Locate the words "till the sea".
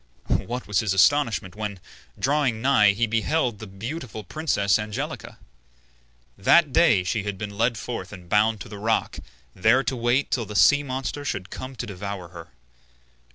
10.31-10.81